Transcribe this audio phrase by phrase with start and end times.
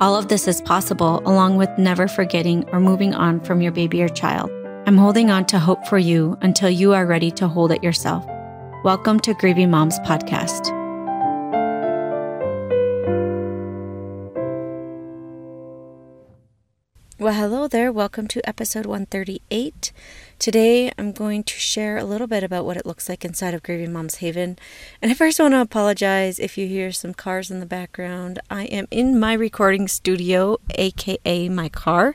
[0.00, 4.00] All of this is possible along with never forgetting or moving on from your baby
[4.00, 4.48] or child.
[4.86, 8.24] I'm holding on to hope for you until you are ready to hold it yourself.
[8.84, 10.77] Welcome to Grieving Moms Podcast.
[17.20, 17.90] Well, hello there.
[17.90, 19.90] Welcome to episode 138.
[20.38, 23.64] Today, I'm going to share a little bit about what it looks like inside of
[23.64, 24.56] Grieving Moms Haven.
[25.02, 28.38] And I first want to apologize if you hear some cars in the background.
[28.48, 32.14] I am in my recording studio, aka my car,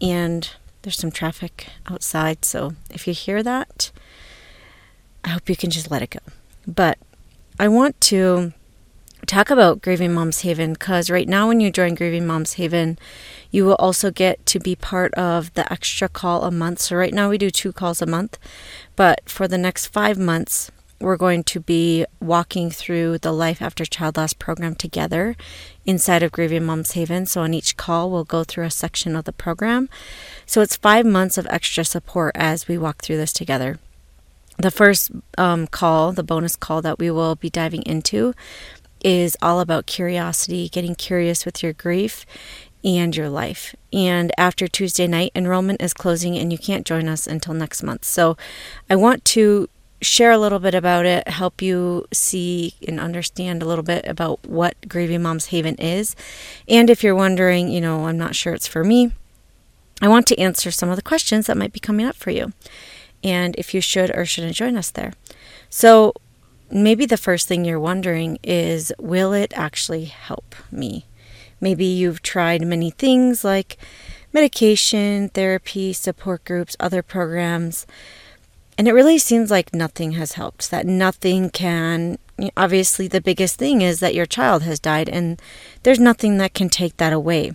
[0.00, 0.48] and
[0.82, 2.44] there's some traffic outside.
[2.44, 3.90] So if you hear that,
[5.24, 6.20] I hope you can just let it go.
[6.68, 6.98] But
[7.58, 8.52] I want to
[9.30, 12.98] talk about Grieving Moms Haven because right now, when you join Grieving Moms Haven,
[13.52, 16.80] you will also get to be part of the extra call a month.
[16.80, 18.38] So, right now we do two calls a month,
[18.96, 23.84] but for the next five months, we're going to be walking through the Life After
[23.84, 25.36] Child Loss program together
[25.86, 27.24] inside of Grieving Moms Haven.
[27.24, 29.88] So, on each call, we'll go through a section of the program.
[30.44, 33.78] So, it's five months of extra support as we walk through this together.
[34.58, 38.34] The first um, call, the bonus call that we will be diving into,
[39.04, 42.24] is all about curiosity, getting curious with your grief
[42.84, 43.74] and your life.
[43.92, 48.04] And after Tuesday night, enrollment is closing and you can't join us until next month.
[48.04, 48.36] So
[48.88, 49.68] I want to
[50.02, 54.46] share a little bit about it, help you see and understand a little bit about
[54.46, 56.16] what Grieving Moms Haven is.
[56.68, 59.12] And if you're wondering, you know, I'm not sure it's for me,
[60.00, 62.52] I want to answer some of the questions that might be coming up for you.
[63.22, 65.12] And if you should or shouldn't join us there.
[65.68, 66.14] So,
[66.70, 71.06] maybe the first thing you're wondering is will it actually help me?
[71.60, 73.76] Maybe you've tried many things like
[74.32, 77.86] medication, therapy, support groups, other programs,
[78.78, 82.18] and it really seems like nothing has helped, that nothing can.
[82.56, 85.40] Obviously, the biggest thing is that your child has died, and
[85.82, 87.52] there's nothing that can take that away,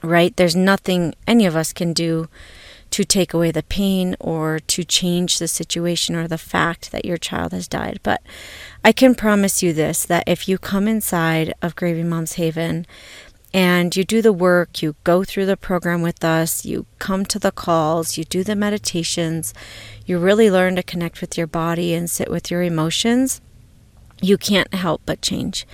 [0.00, 0.36] right?
[0.36, 2.28] There's nothing any of us can do
[2.98, 7.16] to take away the pain or to change the situation or the fact that your
[7.16, 8.00] child has died.
[8.02, 8.20] But
[8.84, 12.88] I can promise you this that if you come inside of Grieving Moms Haven
[13.54, 17.38] and you do the work, you go through the program with us, you come to
[17.38, 19.54] the calls, you do the meditations,
[20.04, 23.40] you really learn to connect with your body and sit with your emotions,
[24.20, 25.68] you can't help but change.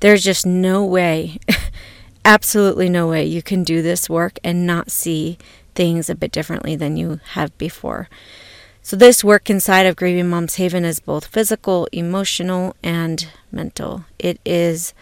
[0.00, 1.40] There's just no way,
[2.24, 5.36] absolutely no way you can do this work and not see
[5.74, 8.08] things a bit differently than you have before.
[8.82, 14.04] So, this work inside of Grieving Moms Haven is both physical, emotional, and mental.
[14.18, 14.94] It is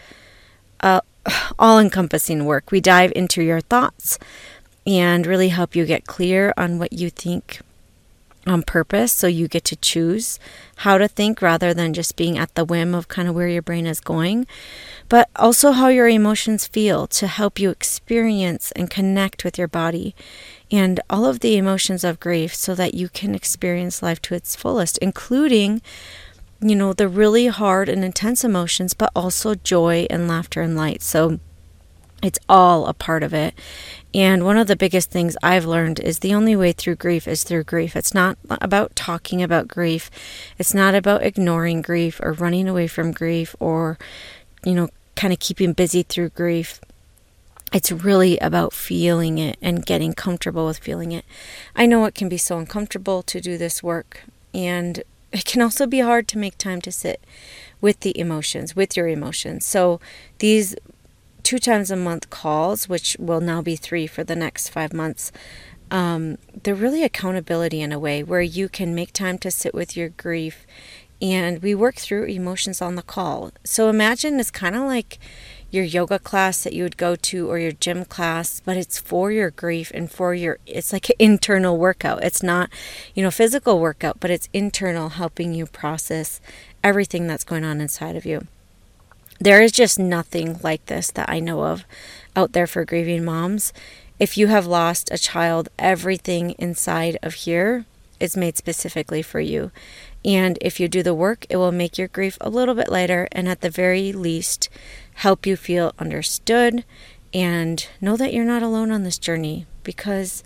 [0.81, 1.01] uh,
[1.59, 2.71] all encompassing work.
[2.71, 4.19] We dive into your thoughts
[4.85, 7.61] and really help you get clear on what you think
[8.49, 10.39] on purpose so you get to choose
[10.77, 13.61] how to think rather than just being at the whim of kind of where your
[13.61, 14.45] brain is going
[15.09, 20.15] but also how your emotions feel to help you experience and connect with your body
[20.71, 24.55] and all of the emotions of grief so that you can experience life to its
[24.55, 25.81] fullest, including,
[26.61, 31.01] you know, the really hard and intense emotions, but also joy and laughter and light.
[31.01, 31.39] So
[32.21, 33.55] it's all a part of it.
[34.13, 37.43] And one of the biggest things I've learned is the only way through grief is
[37.43, 37.95] through grief.
[37.95, 40.09] It's not about talking about grief.
[40.57, 43.99] It's not about ignoring grief or running away from grief or,
[44.63, 46.79] you know, kind of keeping busy through grief
[47.71, 51.25] it's really about feeling it and getting comfortable with feeling it.
[51.75, 55.85] I know it can be so uncomfortable to do this work, and it can also
[55.85, 57.21] be hard to make time to sit
[57.79, 59.65] with the emotions, with your emotions.
[59.65, 59.99] So,
[60.39, 60.75] these
[61.49, 65.31] two times a month calls, which will now be three for the next five months,
[65.89, 69.97] um, they're really accountability in a way where you can make time to sit with
[69.97, 70.67] your grief
[71.19, 73.49] and we work through emotions on the call.
[73.63, 75.17] So, imagine it's kind of like
[75.71, 79.31] your yoga class that you would go to or your gym class, but it's for
[79.31, 82.23] your grief and for your it's like an internal workout.
[82.23, 82.69] It's not,
[83.15, 86.39] you know, physical workout, but it's internal helping you process
[86.83, 88.45] everything that's going on inside of you.
[89.39, 91.85] There is just nothing like this that I know of
[92.35, 93.71] out there for grieving moms.
[94.19, 97.85] If you have lost a child, everything inside of here
[98.19, 99.71] is made specifically for you.
[100.25, 103.29] And if you do the work, it will make your grief a little bit lighter
[103.31, 104.67] and at the very least
[105.15, 106.83] help you feel understood
[107.33, 110.43] and know that you're not alone on this journey because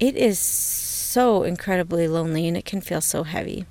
[0.00, 3.64] it is so incredibly lonely and it can feel so heavy.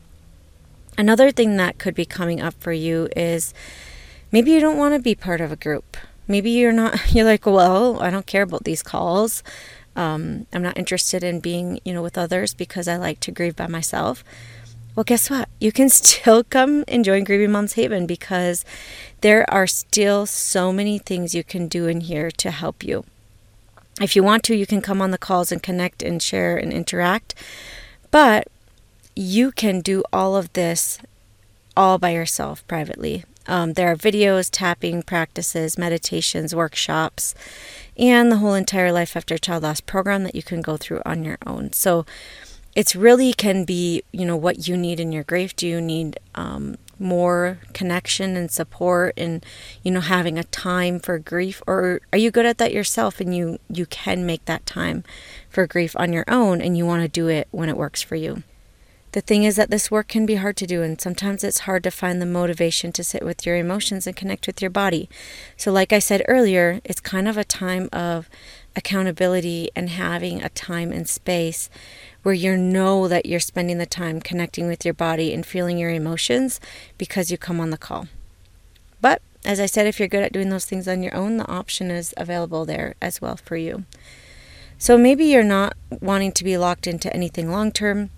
[0.98, 3.54] Another thing that could be coming up for you is
[4.32, 5.98] maybe you don't want to be part of a group.
[6.28, 9.44] Maybe you're not, you're like, well, I don't care about these calls.
[9.96, 13.56] Um, I'm not interested in being, you know, with others because I like to grieve
[13.56, 14.24] by myself.
[14.96, 15.50] Well, guess what?
[15.60, 18.66] You can still come and join Grieving Moms Haven because
[19.22, 23.06] there are still so many things you can do in here to help you.
[24.00, 26.72] If you want to, you can come on the calls and connect and share and
[26.72, 27.34] interact.
[28.12, 28.48] But
[29.16, 31.00] you can do all of this
[31.76, 33.24] all by yourself privately.
[33.48, 37.34] Um, there are videos, tapping practices, meditations, workshops,
[37.98, 41.24] and the whole entire Life After Child Loss program that you can go through on
[41.24, 41.74] your own.
[41.74, 42.06] So
[42.76, 45.56] it's really can be, you know, what you need in your grief.
[45.56, 49.46] Do you need um, more connection and support and
[49.84, 53.36] you know having a time for grief or are you good at that yourself and
[53.36, 55.04] you you can make that time
[55.50, 58.16] for grief on your own and you want to do it when it works for
[58.16, 58.42] you
[59.18, 61.82] the thing is that this work can be hard to do and sometimes it's hard
[61.82, 65.10] to find the motivation to sit with your emotions and connect with your body
[65.56, 68.30] so like i said earlier it's kind of a time of
[68.76, 71.68] accountability and having a time and space
[72.22, 75.90] where you know that you're spending the time connecting with your body and feeling your
[75.90, 76.60] emotions
[77.00, 78.08] because you come on the call.
[79.02, 81.48] But as I said, if you're good at doing those things on your own, the
[81.48, 83.86] option is available there as well for you.
[84.78, 88.12] So maybe you're not wanting to be locked into anything long term.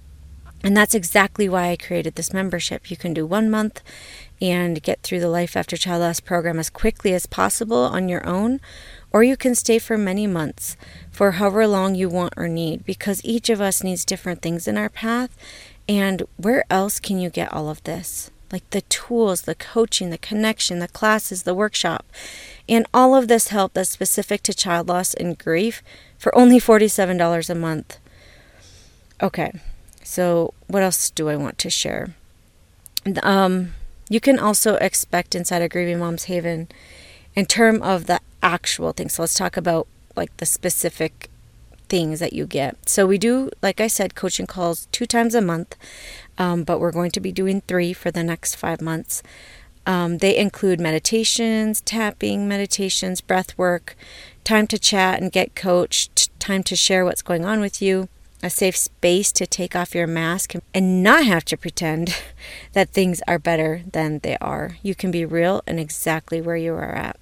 [0.64, 2.92] And that's exactly why I created this membership.
[2.92, 3.82] You can do one month
[4.42, 8.26] and get through the Life After Child Loss program as quickly as possible on your
[8.28, 8.60] own,
[9.12, 10.76] or you can stay for many months,
[11.12, 14.78] for however long you want or need, because each of us needs different things in
[14.78, 15.36] our path.
[15.88, 18.30] And where else can you get all of this?
[18.52, 22.06] Like the tools, the coaching, the connection, the classes, the workshop,
[22.68, 25.82] and all of this help that's specific to child loss and grief
[26.18, 27.98] for only $47 a month.
[29.22, 29.52] Okay,
[30.10, 32.16] so what else do I want to share?
[33.22, 33.74] Um,
[34.10, 36.68] you can also expect inside a Grieving Moms Haven
[37.36, 39.14] in term of the actual things.
[39.14, 39.86] So let's talk about
[40.16, 41.30] like the specific
[41.90, 42.90] things that you get.
[42.90, 45.76] So we do, like I said, coaching calls two times a month,
[46.40, 49.22] um, but we're going to be doing three for the next five months.
[49.86, 53.96] Um, they include meditations, tapping meditations, breath work,
[54.44, 58.10] time to chat and get coached, time to share what's going on with you,
[58.42, 62.16] a safe space to take off your mask and not have to pretend
[62.74, 64.78] that things are better than they are.
[64.82, 67.18] You can be real and exactly where you are at.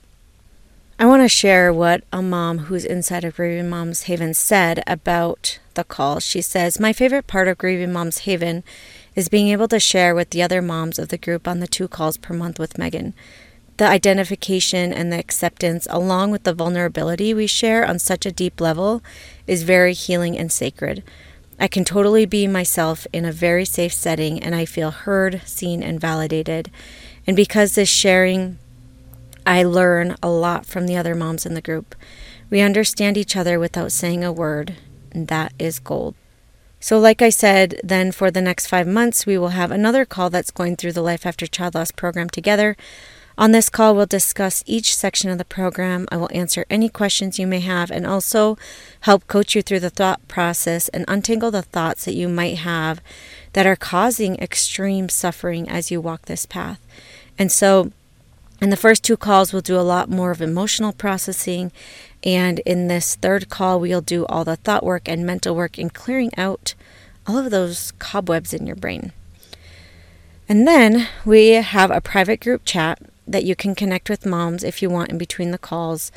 [1.00, 5.60] I want to share what a mom who's inside of Grieving Moms Haven said about
[5.76, 6.20] the call.
[6.20, 8.64] She says, My favorite part of Grieving Moms Haven
[9.16, 11.88] is being able to share with the other moms of the group on the two
[11.88, 13.14] calls per month with Megan.
[13.78, 18.60] The identification and the acceptance, along with the vulnerability we share on such a deep
[18.60, 19.04] level,
[19.46, 21.04] is very healing and sacred.
[21.60, 25.82] I can totally be myself in a very safe setting, and I feel heard, seen,
[25.82, 26.72] and validated.
[27.26, 28.58] And because this sharing
[29.48, 31.96] I learn a lot from the other moms in the group.
[32.50, 34.76] We understand each other without saying a word,
[35.14, 36.16] and that is gold.
[36.82, 40.30] So, like I said, then for the next five months, we will have another call
[40.30, 42.76] that's going through the Life After Child Loss program together.
[43.38, 46.08] On this call, we'll discuss each section of the program.
[46.12, 48.58] I will answer any questions you may have and also
[49.02, 53.00] help coach you through the thought process and untangle the thoughts that you might have
[53.54, 56.80] that are causing extreme suffering as you walk this path.
[57.38, 57.92] And so,
[58.60, 61.72] in the first two calls, we'll do a lot more of emotional processing.
[62.24, 65.92] And in this third call, we'll do all the thought work and mental work in
[65.92, 66.74] clearing out
[67.28, 69.12] all of those cobwebs in your brain.
[70.50, 74.82] And then we have a private group chat that you can connect with moms if
[74.82, 76.12] you want in between the calls,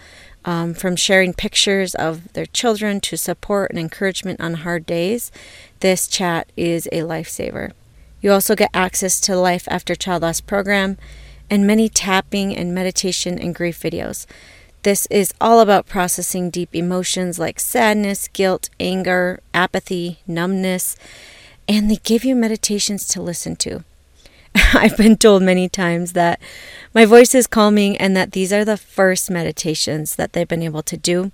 [0.44, 5.30] um, from sharing pictures of their children to support and encouragement on hard days.
[5.80, 7.72] This chat is a lifesaver.
[8.20, 10.98] You also get access to Life After Child Loss program
[11.48, 14.26] and many tapping and meditation and grief videos.
[14.82, 20.96] This is all about processing deep emotions like sadness, guilt, anger, apathy, numbness,
[21.68, 23.84] and they give you meditations to listen to.
[24.74, 26.40] I've been told many times that
[26.94, 30.82] my voice is calming and that these are the first meditations that they've been able
[30.82, 31.32] to do.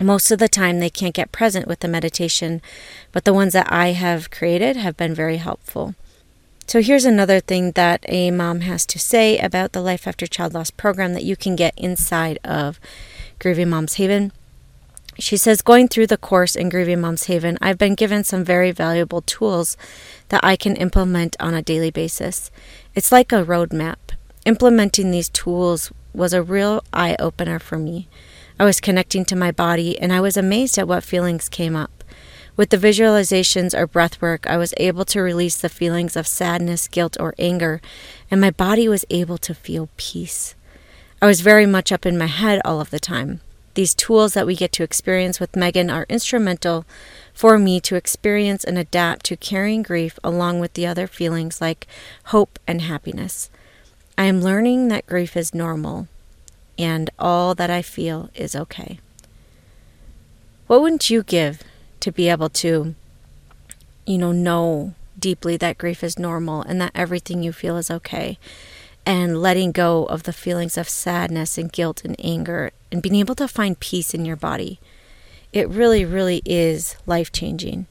[0.00, 2.62] Most of the time, they can't get present with the meditation,
[3.10, 5.96] but the ones that I have created have been very helpful.
[6.68, 10.54] So here's another thing that a mom has to say about the Life After Child
[10.54, 12.78] Loss program that you can get inside of
[13.40, 14.32] Grieving Moms Haven.
[15.20, 18.70] She says, going through the course in Grieving Moms Haven, I've been given some very
[18.70, 19.76] valuable tools
[20.28, 22.52] that I can implement on a daily basis.
[22.94, 23.96] It's like a roadmap.
[24.46, 28.08] Implementing these tools was a real eye opener for me.
[28.60, 32.04] I was connecting to my body and I was amazed at what feelings came up.
[32.56, 36.86] With the visualizations or breath work, I was able to release the feelings of sadness,
[36.86, 37.80] guilt, or anger,
[38.30, 40.54] and my body was able to feel peace.
[41.20, 43.40] I was very much up in my head all of the time.
[43.78, 46.84] These tools that we get to experience with Megan are instrumental
[47.32, 51.86] for me to experience and adapt to carrying grief along with the other feelings like
[52.24, 53.50] hope and happiness.
[54.18, 56.08] I am learning that grief is normal
[56.76, 58.98] and all that I feel is okay.
[60.66, 61.62] What wouldn't you give
[62.00, 62.96] to be able to,
[64.06, 68.38] you know, know deeply that grief is normal and that everything you feel is okay?
[69.08, 73.34] And letting go of the feelings of sadness and guilt and anger and being able
[73.36, 74.80] to find peace in your body.
[75.50, 77.86] It really, really is life changing.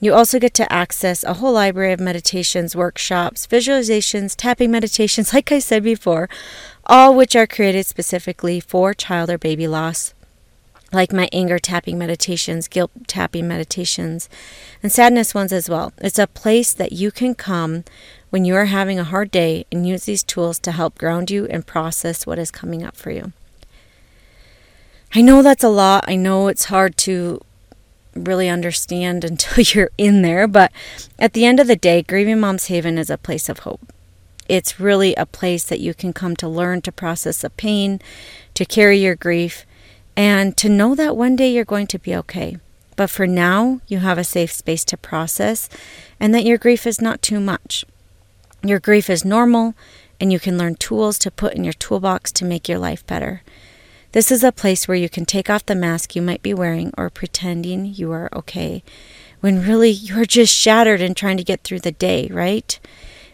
[0.00, 5.52] You also get to access a whole library of meditations, workshops, visualizations, tapping meditations, like
[5.52, 6.30] I said before,
[6.86, 10.14] all which are created specifically for child or baby loss,
[10.90, 14.30] like my anger tapping meditations, guilt tapping meditations,
[14.82, 15.92] and sadness ones as well.
[15.98, 17.84] It's a place that you can come
[18.30, 21.46] when you are having a hard day and use these tools to help ground you
[21.46, 23.32] and process what is coming up for you.
[25.14, 26.04] I know that's a lot.
[26.06, 27.40] I know it's hard to
[28.14, 30.46] really understand until you're in there.
[30.46, 30.72] But
[31.18, 33.92] at the end of the day, Grieving Moms Haven is a place of hope.
[34.48, 38.00] It's really a place that you can come to learn to process the pain,
[38.54, 39.64] to carry your grief,
[40.16, 42.56] and to know that one day you're going to be okay.
[42.96, 45.68] But for now, you have a safe space to process
[46.18, 47.84] and that your grief is not too much.
[48.62, 49.74] Your grief is normal,
[50.20, 53.42] and you can learn tools to put in your toolbox to make your life better.
[54.12, 56.92] This is a place where you can take off the mask you might be wearing
[56.98, 58.82] or pretending you are okay
[59.40, 62.78] when really you're just shattered and trying to get through the day, right?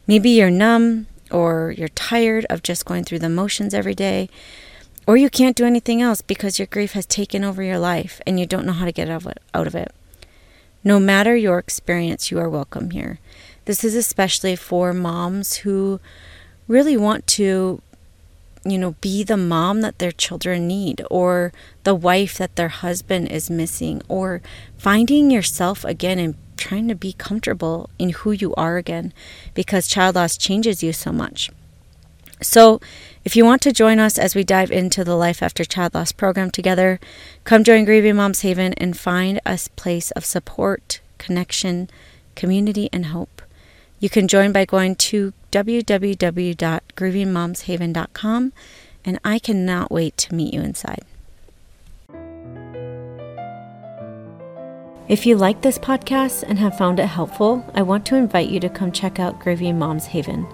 [0.06, 4.28] Maybe you're numb or you're tired of just going through the motions every day,
[5.06, 8.38] or you can't do anything else because your grief has taken over your life and
[8.38, 9.92] you don't know how to get out of it.
[10.84, 13.18] No matter your experience, you are welcome here.
[13.66, 16.00] This is especially for moms who
[16.66, 17.82] really want to
[18.64, 21.52] you know, be the mom that their children need, or
[21.84, 24.42] the wife that their husband is missing, or
[24.76, 29.12] finding yourself again and trying to be comfortable in who you are again
[29.54, 31.50] because child loss changes you so much.
[32.42, 32.80] So,
[33.24, 36.12] if you want to join us as we dive into the Life After Child Loss
[36.12, 37.00] program together,
[37.44, 41.88] come join Grieving Moms Haven and find a place of support, connection,
[42.34, 43.42] community, and hope.
[43.98, 48.52] You can join by going to www.grievingmomshaven.com,
[49.04, 51.00] and I cannot wait to meet you inside.
[55.08, 58.58] If you like this podcast and have found it helpful, I want to invite you
[58.60, 60.46] to come check out Grieving Moms Haven.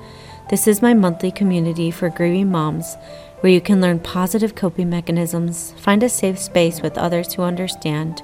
[0.51, 2.97] This is my monthly community for grieving moms
[3.41, 8.23] where you can learn positive coping mechanisms, find a safe space with others who understand,